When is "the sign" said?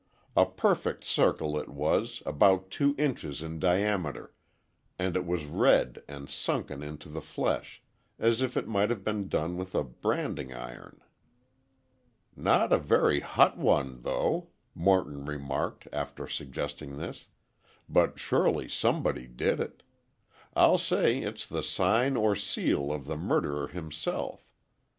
21.45-22.15